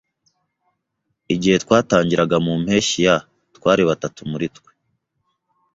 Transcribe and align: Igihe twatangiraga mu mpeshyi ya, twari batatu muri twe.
Igihe 1.33 1.55
twatangiraga 1.63 2.37
mu 2.45 2.53
mpeshyi 2.63 2.99
ya, 3.07 3.15
twari 3.57 3.81
batatu 3.89 4.19
muri 4.31 4.47
twe. 4.55 4.71